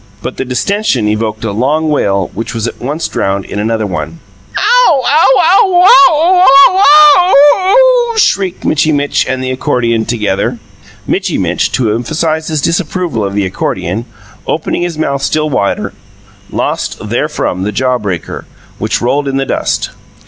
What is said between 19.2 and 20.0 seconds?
in the dust.